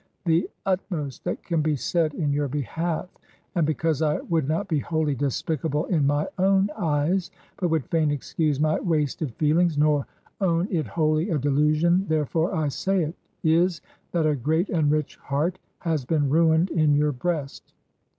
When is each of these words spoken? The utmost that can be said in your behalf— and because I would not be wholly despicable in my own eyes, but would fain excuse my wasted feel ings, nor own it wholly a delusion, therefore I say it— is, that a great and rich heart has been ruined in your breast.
The 0.25 0.49
utmost 0.65 1.23
that 1.25 1.43
can 1.43 1.61
be 1.61 1.75
said 1.75 2.15
in 2.15 2.33
your 2.33 2.47
behalf— 2.47 3.07
and 3.55 3.67
because 3.67 4.01
I 4.01 4.19
would 4.21 4.47
not 4.47 4.67
be 4.67 4.79
wholly 4.79 5.13
despicable 5.13 5.85
in 5.85 6.07
my 6.07 6.27
own 6.39 6.69
eyes, 6.75 7.29
but 7.57 7.67
would 7.67 7.85
fain 7.91 8.09
excuse 8.09 8.59
my 8.59 8.79
wasted 8.79 9.31
feel 9.35 9.59
ings, 9.59 9.77
nor 9.77 10.07
own 10.39 10.67
it 10.71 10.87
wholly 10.87 11.29
a 11.29 11.37
delusion, 11.37 12.07
therefore 12.07 12.55
I 12.55 12.69
say 12.69 13.03
it— 13.03 13.15
is, 13.43 13.79
that 14.11 14.25
a 14.25 14.35
great 14.35 14.69
and 14.71 14.89
rich 14.89 15.17
heart 15.17 15.59
has 15.77 16.03
been 16.03 16.31
ruined 16.31 16.71
in 16.71 16.95
your 16.95 17.11
breast. 17.11 17.71